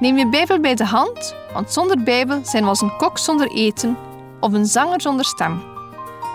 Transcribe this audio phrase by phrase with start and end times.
[0.00, 3.50] Neem je Bijbel bij de hand, want zonder Bijbel zijn we als een kok zonder
[3.50, 3.96] eten
[4.40, 5.62] of een zanger zonder stem.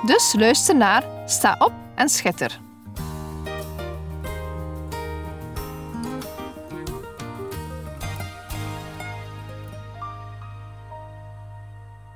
[0.05, 2.59] Dus luister naar, sta op en schitter.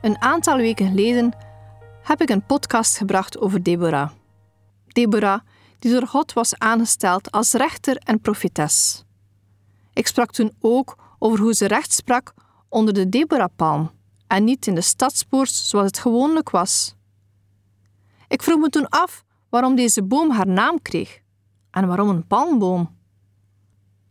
[0.01, 1.31] Een aantal weken geleden
[2.03, 4.09] heb ik een podcast gebracht over Deborah.
[4.87, 5.39] Deborah,
[5.79, 9.03] die door God was aangesteld als rechter en profetes.
[9.93, 12.33] Ik sprak toen ook over hoe ze recht sprak
[12.69, 13.91] onder de Deborah-palm
[14.27, 16.95] en niet in de stadspoort zoals het gewoonlijk was.
[18.27, 21.19] Ik vroeg me toen af waarom deze boom haar naam kreeg
[21.71, 22.97] en waarom een palmboom.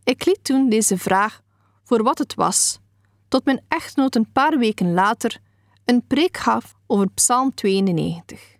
[0.04, 1.42] Ik liet toen deze vraag
[1.82, 2.80] voor wat het was,
[3.28, 5.38] tot mijn echtgenoot een paar weken later
[5.84, 8.56] een preek gaf over Psalm 92.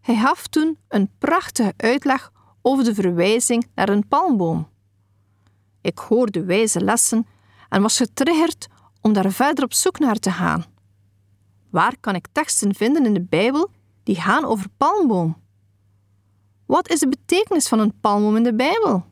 [0.00, 4.68] Hij gaf toen een prachtige uitleg over de verwijzing naar een palmboom.
[5.80, 7.26] Ik hoorde wijze lessen
[7.68, 8.68] en was getriggerd
[9.00, 10.64] om daar verder op zoek naar te gaan.
[11.70, 13.70] Waar kan ik teksten vinden in de Bijbel
[14.02, 15.36] die gaan over palmboom?
[16.66, 19.04] Wat is de betekenis van een palmboom in de Bijbel?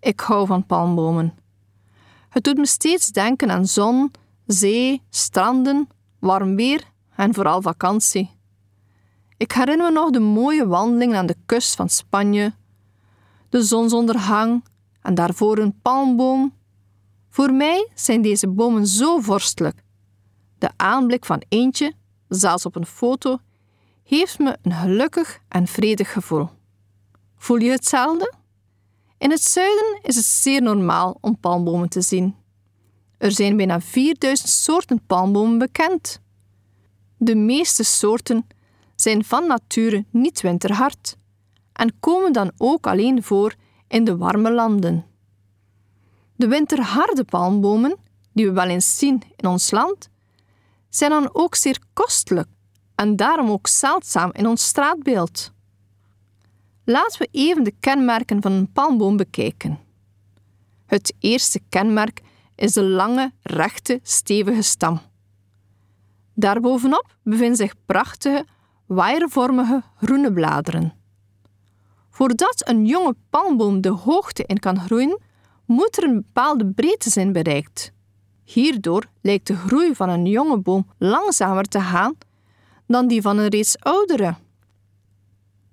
[0.00, 1.34] Ik hou van palmbomen.
[2.28, 4.10] Het doet me steeds denken aan zon,
[4.46, 6.84] zee, stranden, warm weer
[7.16, 8.30] en vooral vakantie.
[9.36, 12.54] Ik herinner me nog de mooie wandelingen aan de kust van Spanje,
[13.48, 14.64] de zonsondergang
[15.02, 16.55] en daarvoor een palmboom
[17.36, 19.82] voor mij zijn deze bomen zo vorstelijk.
[20.58, 21.92] De aanblik van eentje,
[22.28, 23.38] zelfs op een foto,
[24.04, 26.48] geeft me een gelukkig en vredig gevoel.
[27.36, 28.32] Voel je hetzelfde?
[29.18, 32.34] In het zuiden is het zeer normaal om palmbomen te zien.
[33.18, 36.20] Er zijn bijna 4000 soorten palmbomen bekend.
[37.16, 38.46] De meeste soorten
[38.94, 41.16] zijn van nature niet winterhard
[41.72, 43.54] en komen dan ook alleen voor
[43.88, 45.04] in de warme landen.
[46.36, 47.96] De winterharde palmbomen,
[48.32, 50.08] die we wel eens zien in ons land,
[50.88, 52.48] zijn dan ook zeer kostelijk
[52.94, 55.52] en daarom ook zeldzaam in ons straatbeeld.
[56.84, 59.78] Laten we even de kenmerken van een palmboom bekijken.
[60.86, 62.20] Het eerste kenmerk
[62.54, 65.00] is de lange, rechte, stevige stam.
[66.34, 68.46] Daarbovenop bevinden zich prachtige,
[68.86, 70.94] waaiervormige groene bladeren.
[72.10, 75.20] Voordat een jonge palmboom de hoogte in kan groeien,
[75.66, 77.92] moet er een bepaalde breedte zijn bereikt.
[78.44, 82.14] Hierdoor lijkt de groei van een jonge boom langzamer te gaan
[82.86, 84.34] dan die van een reeds oudere.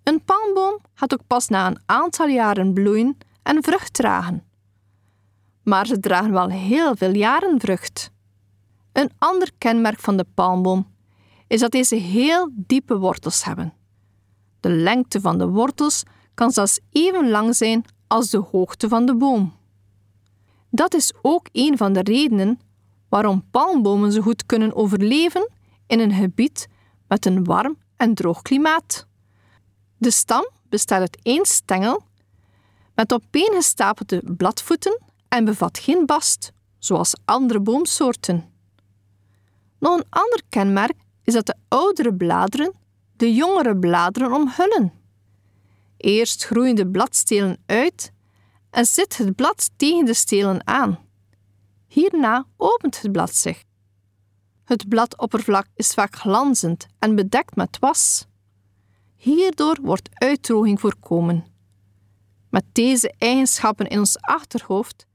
[0.04, 4.44] Een palmboom gaat ook pas na een aantal jaren bloeien en vrucht dragen.
[5.64, 8.12] Maar ze dragen wel heel veel jaren vrucht.
[8.92, 10.88] Een ander kenmerk van de palmboom
[11.48, 13.74] is dat deze heel diepe wortels hebben.
[14.60, 19.16] De lengte van de wortels kan zelfs even lang zijn als de hoogte van de
[19.16, 19.54] boom.
[20.76, 22.60] Dat is ook een van de redenen
[23.10, 25.50] waarom palmbomen zo goed kunnen overleven
[25.88, 26.68] in een gebied
[27.08, 29.08] met een warm en droog klimaat.
[29.98, 32.04] De stam bestaat uit één stengel
[32.96, 38.50] met opeengestapelde bladvoeten en bevat geen bast, zoals andere boomsoorten.
[39.80, 42.74] Nog een ander kenmerk is dat de oudere bladeren
[43.16, 44.94] de jongere bladeren omhullen.
[45.98, 48.12] Eerst groeien de bladstelen uit
[48.74, 51.00] en zit het blad tegen de stelen aan.
[51.88, 53.64] Hierna opent het blad zich.
[54.64, 58.26] Het bladoppervlak is vaak glanzend en bedekt met was.
[59.16, 61.46] Hierdoor wordt uitdroging voorkomen.
[62.50, 65.06] Met deze eigenschappen in ons achterhoofd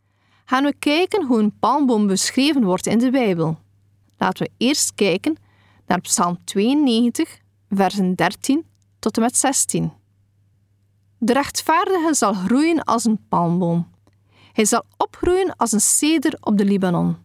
[0.44, 3.58] gaan we kijken hoe een palmboom beschreven wordt in de Bijbel.
[4.16, 5.36] Laten we eerst kijken
[5.86, 7.38] naar Psalm 92,
[7.68, 8.66] versen 13
[8.98, 9.97] tot en met 16.
[11.18, 13.88] De rechtvaardige zal groeien als een palmboom.
[14.52, 17.16] Hij zal opgroeien als een ceder op de Libanon.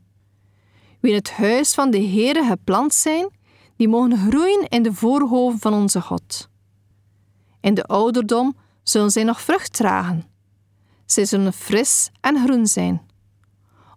[1.00, 3.30] Wie in het huis van de Heere geplant zijn,
[3.76, 6.50] die mogen groeien in de voorhoven van onze God.
[7.62, 10.24] In de ouderdom zullen zij nog vrucht dragen.
[11.06, 13.02] Zij zullen fris en groen zijn,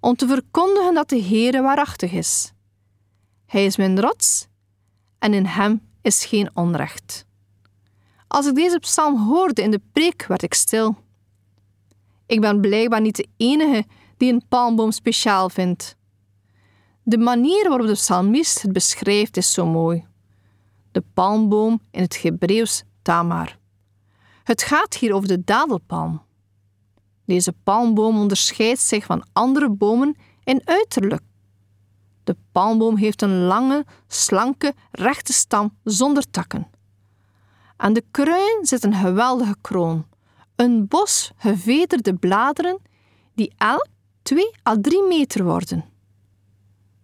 [0.00, 2.52] om te verkondigen dat de Heere waarachtig is.
[3.46, 4.46] Hij is mijn rots
[5.18, 7.25] en in hem is geen onrecht.
[8.28, 10.96] Als ik deze psalm hoorde in de preek, werd ik stil.
[12.26, 13.84] Ik ben blijkbaar niet de enige
[14.16, 15.96] die een palmboom speciaal vindt.
[17.02, 20.06] De manier waarop de psalmist het beschrijft is zo mooi.
[20.92, 23.58] De palmboom in het Hebreeuws tamar.
[24.44, 26.22] Het gaat hier over de dadelpalm.
[27.24, 31.22] Deze palmboom onderscheidt zich van andere bomen in uiterlijk.
[32.24, 36.66] De palmboom heeft een lange, slanke, rechte stam zonder takken.
[37.76, 40.06] Aan de kruin zit een geweldige kroon,
[40.56, 42.78] een bos gevederde bladeren
[43.34, 43.86] die elk
[44.22, 45.84] 2 à 3 meter worden.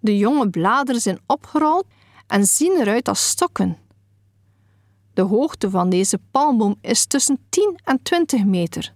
[0.00, 1.86] De jonge bladeren zijn opgerold
[2.26, 3.78] en zien eruit als stokken.
[5.14, 8.94] De hoogte van deze palmboom is tussen 10 en 20 meter.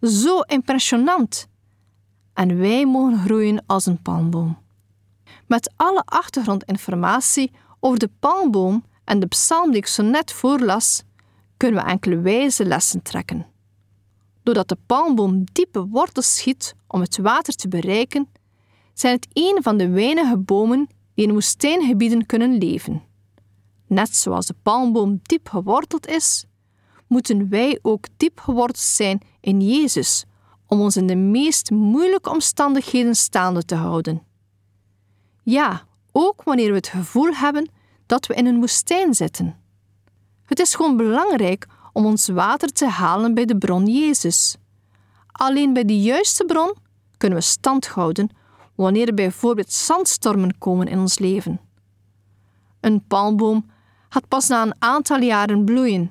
[0.00, 1.48] Zo impressionant.
[2.34, 4.58] En wij mogen groeien als een palmboom.
[5.46, 7.50] Met alle achtergrondinformatie
[7.80, 11.02] over de palmboom en de psalm die ik zo net voorlas,
[11.56, 13.46] kunnen we enkele wijze lessen trekken.
[14.42, 18.28] Doordat de palmboom diepe wortels schiet om het water te bereiken,
[18.94, 23.02] zijn het een van de weinige bomen die in woestijngebieden kunnen leven.
[23.86, 26.44] Net zoals de palmboom diep geworteld is,
[27.06, 30.24] moeten wij ook diep geworteld zijn in Jezus
[30.66, 34.22] om ons in de meest moeilijke omstandigheden staande te houden.
[35.42, 37.68] Ja, ook wanneer we het gevoel hebben
[38.06, 39.56] dat we in een woestijn zitten.
[40.44, 44.56] Het is gewoon belangrijk om ons water te halen bij de bron Jezus.
[45.26, 46.74] Alleen bij de juiste bron
[47.16, 48.30] kunnen we stand houden
[48.74, 51.60] wanneer er bijvoorbeeld zandstormen komen in ons leven.
[52.80, 53.70] Een palmboom
[54.08, 56.10] gaat pas na een aantal jaren bloeien,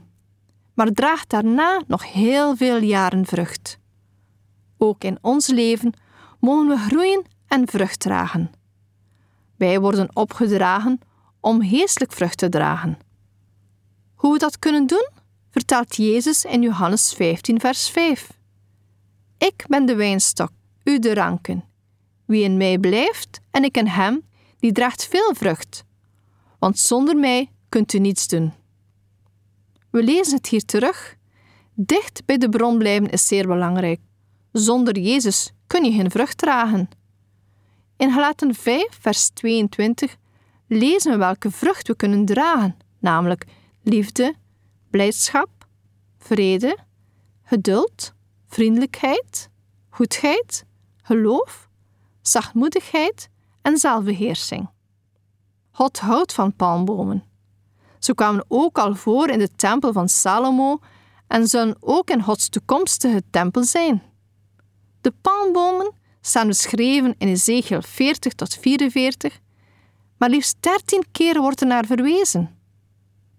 [0.73, 3.79] maar draagt daarna nog heel veel jaren vrucht.
[4.77, 5.93] Ook in ons leven
[6.39, 8.51] mogen we groeien en vrucht dragen.
[9.55, 10.99] Wij worden opgedragen
[11.45, 12.97] om geestelijk vrucht te dragen.
[14.15, 15.09] Hoe we dat kunnen doen,
[15.51, 18.31] vertelt Jezus in Johannes 15, vers 5.
[19.37, 20.49] Ik ben de wijnstok,
[20.83, 21.63] u de ranken.
[22.25, 24.23] Wie in mij blijft en ik in hem,
[24.59, 25.83] die draagt veel vrucht.
[26.59, 28.53] Want zonder mij kunt u niets doen.
[29.89, 31.15] We lezen het hier terug.
[31.73, 33.99] Dicht bij de bron blijven is zeer belangrijk.
[34.51, 36.89] Zonder Jezus kun je geen vrucht dragen.
[37.97, 40.17] In Galaten 5, vers 22
[40.67, 43.45] lezen we welke vrucht we kunnen dragen, namelijk
[43.83, 44.35] liefde,
[44.89, 45.49] blijdschap,
[46.17, 46.77] vrede,
[47.43, 48.13] geduld,
[48.47, 49.49] vriendelijkheid,
[49.89, 50.65] goedheid,
[51.01, 51.69] geloof,
[52.21, 53.29] zachtmoedigheid
[53.61, 54.69] en zelfbeheersing.
[55.71, 57.23] God houdt van palmbomen.
[57.99, 60.79] Ze kwamen ook al voor in de tempel van Salomo
[61.27, 64.03] en zullen ook in Gods toekomstige tempel zijn.
[65.01, 69.39] De palmbomen staan beschreven in Ezekiel 40 tot 44,
[70.17, 72.57] maar liefst 13 keer wordt er naar verwezen.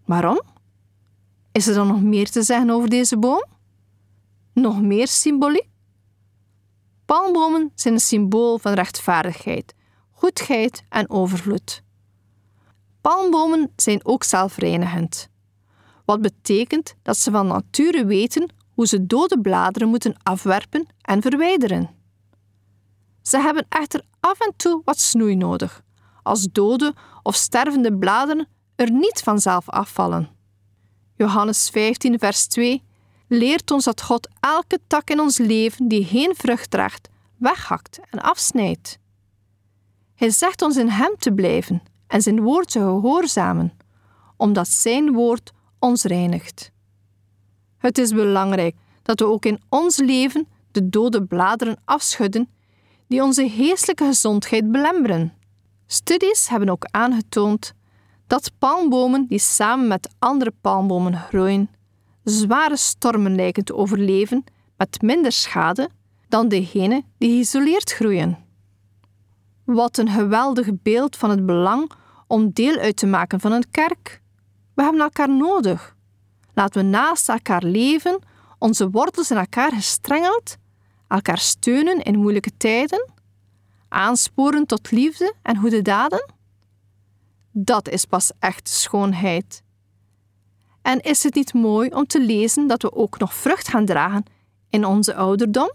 [0.05, 0.41] Waarom?
[1.53, 3.45] Is er dan nog meer te zeggen over deze boom?
[4.53, 5.69] Nog meer symboliek?
[7.05, 9.75] Palmbomen zijn een symbool van rechtvaardigheid,
[10.11, 11.83] goedheid en overvloed.
[13.01, 15.29] Palmbomen zijn ook zelfreinigend,
[16.05, 21.91] wat betekent dat ze van nature weten hoe ze dode bladeren moeten afwerpen en verwijderen.
[23.23, 25.83] Ze hebben echter af en toe wat snoei nodig,
[26.27, 30.29] als dode of stervende bladeren er niet vanzelf afvallen.
[31.17, 32.83] Johannes 15, vers 2
[33.29, 38.23] leert ons dat God elke tak in ons leven die geen vrucht draagt, weghakt en
[38.23, 38.99] afsnijdt.
[40.15, 43.77] Hij zegt ons in Hem te blijven en zijn woord te gehoorzamen,
[44.37, 46.71] omdat Zijn woord ons reinigt.
[47.79, 52.49] Het is belangrijk dat we ook in ons leven de dode bladeren afschudden
[53.09, 55.33] die onze geestelijke gezondheid belemmeren.
[55.87, 57.75] Studies hebben ook aangetoond
[58.27, 61.71] dat palmbomen die samen met andere palmbomen groeien,
[62.25, 64.45] zware stormen lijken te overleven
[64.77, 65.91] met minder schade
[66.29, 68.39] dan degenen die geïsoleerd groeien.
[69.65, 71.91] Wat een geweldig beeld van het belang
[72.27, 74.23] om deel uit te maken van een kerk.
[74.75, 75.97] We hebben elkaar nodig.
[76.55, 78.19] Laten we naast elkaar leven,
[78.59, 80.57] onze wortels in elkaar gestrengeld,
[81.09, 83.11] elkaar steunen in moeilijke tijden,
[83.89, 86.31] aansporen tot liefde en goede daden.
[87.53, 89.63] Dat is pas echt schoonheid.
[90.83, 94.25] En is het niet mooi om te lezen dat we ook nog vrucht gaan dragen
[94.71, 95.71] in onze ouderdom?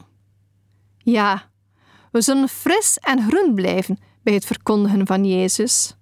[0.97, 1.49] Ja,
[2.11, 5.95] we zullen fris en groen blijven bij het verkondigen van Jezus.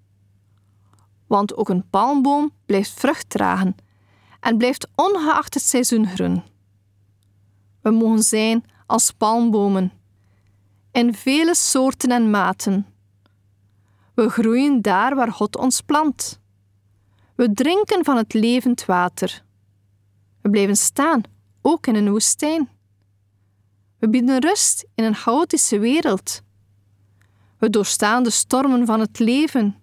[1.26, 3.76] Want ook een palmboom blijft vrucht dragen
[4.40, 6.42] en blijft ongeacht het seizoen groen.
[7.82, 9.92] We mogen zijn als palmbomen,
[10.92, 12.86] in vele soorten en maten.
[14.14, 16.40] We groeien daar waar God ons plant.
[17.34, 19.44] We drinken van het levend water.
[20.40, 21.22] We blijven staan,
[21.62, 22.68] ook in een woestijn.
[23.98, 26.42] We bieden rust in een chaotische wereld.
[27.58, 29.76] We doorstaan de stormen van het leven.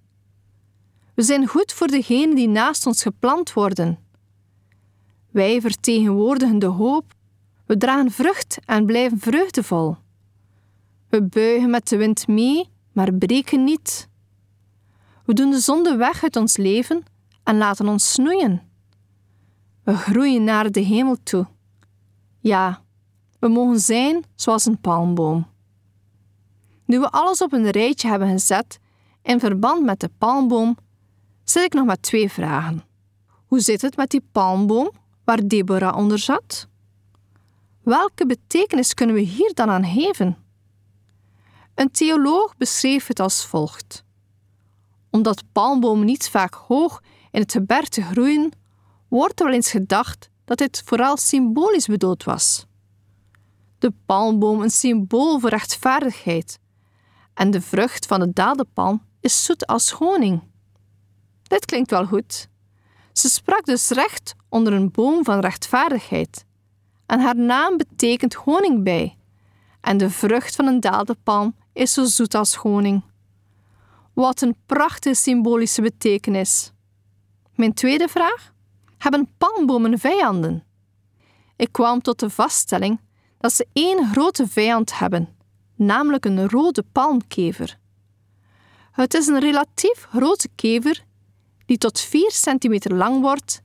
[1.13, 3.99] We zijn goed voor degenen die naast ons geplant worden.
[5.31, 7.13] Wij vertegenwoordigen de hoop.
[7.65, 9.97] We dragen vrucht en blijven vreugdevol.
[11.09, 14.09] We buigen met de wind mee, maar breken niet.
[15.25, 17.03] We doen de zonde weg uit ons leven
[17.43, 18.61] en laten ons snoeien.
[19.83, 21.47] We groeien naar de hemel toe.
[22.39, 22.81] Ja,
[23.39, 25.47] we mogen zijn zoals een palmboom.
[26.85, 28.79] Nu we alles op een rijtje hebben gezet
[29.21, 30.77] in verband met de palmboom,
[31.43, 32.83] zit ik nog met twee vragen.
[33.45, 34.91] Hoe zit het met die palmboom
[35.23, 36.67] waar Deborah onder zat?
[37.83, 40.37] Welke betekenis kunnen we hier dan aan geven?
[41.77, 44.03] Een theoloog beschreef het als volgt.
[45.09, 48.51] Omdat palmbomen niet vaak hoog in het gebergte groeien,
[49.07, 52.65] wordt er wel eens gedacht dat dit vooral symbolisch bedoeld was.
[53.79, 56.59] De palmboom een symbool voor rechtvaardigheid
[57.33, 60.41] en de vrucht van de dadelpalm is zoet als honing.
[61.43, 62.49] Dit klinkt wel goed.
[63.11, 66.45] Ze sprak dus recht onder een boom van rechtvaardigheid.
[67.05, 69.17] En haar naam betekent honingbij.
[69.81, 73.03] En de vrucht van een dadelpalm is zo zoet als honing.
[74.13, 76.71] Wat een prachtige symbolische betekenis.
[77.55, 78.53] Mijn tweede vraag:
[78.97, 80.63] hebben palmbomen vijanden?
[81.55, 82.99] Ik kwam tot de vaststelling
[83.37, 85.35] dat ze één grote vijand hebben,
[85.75, 87.79] namelijk een rode palmkever.
[88.91, 91.03] Het is een relatief grote kever
[91.65, 93.61] die tot 4 centimeter lang wordt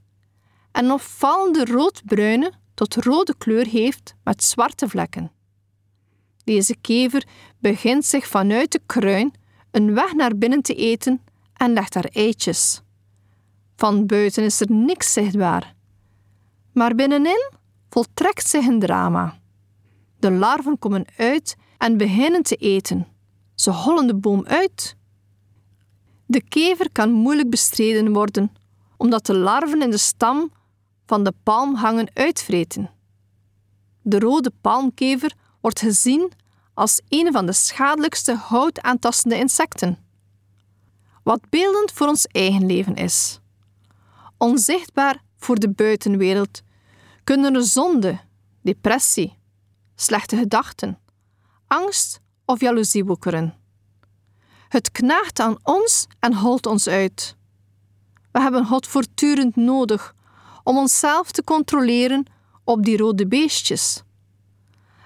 [0.73, 5.33] en een opvallende roodbruine tot rode kleur heeft met zwarte vlekken.
[6.45, 7.27] Deze kever
[7.59, 9.35] begint zich vanuit de kruin
[9.71, 11.21] een weg naar binnen te eten
[11.55, 12.83] en legt daar eitjes.
[13.77, 15.75] Van buiten is er niks zichtbaar,
[16.73, 17.51] maar binnenin
[17.91, 19.41] voltrekt zich een drama.
[20.19, 23.07] De larven komen uit en beginnen te eten.
[23.55, 24.97] Ze hollen de boom uit.
[26.27, 28.53] De kever kan moeilijk bestreden worden,
[28.97, 30.53] omdat de larven in de stam
[31.07, 32.91] van de palm hangen uitvreten.
[34.03, 36.33] De rode palmkever wordt gezien
[36.75, 39.99] als een van de schadelijkste houtaantastende insecten.
[41.23, 43.41] Wat beeldend voor ons eigen leven is.
[44.39, 46.63] Onzichtbaar voor de buitenwereld
[47.25, 48.21] kunnen er zonde,
[48.63, 49.39] depressie,
[49.95, 50.99] slechte gedachten,
[51.67, 53.55] angst of jaloezie woekeren.
[54.69, 57.37] Het knaagt aan ons en holt ons uit.
[58.33, 60.15] We hebben God voortdurend nodig
[60.63, 62.27] om onszelf te controleren
[62.65, 64.03] op die rode beestjes.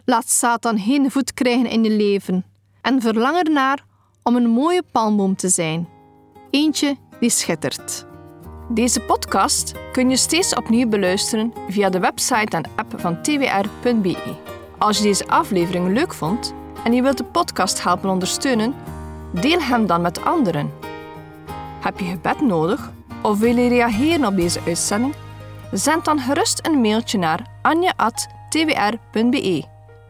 [0.09, 2.45] Laat Satan geen voet krijgen in je leven
[2.83, 3.85] en verlang ernaar
[4.23, 5.89] om een mooie palmboom te zijn.
[6.51, 8.07] Eentje die schittert.
[8.69, 14.35] Deze podcast kun je steeds opnieuw beluisteren via de website en app van twr.be.
[14.79, 18.75] Als je deze aflevering leuk vond en je wilt de podcast helpen ondersteunen,
[19.33, 20.73] deel hem dan met anderen.
[21.81, 25.15] Heb je gebed nodig of wil je reageren op deze uitzending?
[25.73, 28.95] Zend dan gerust een mailtje naar anja.twr.be.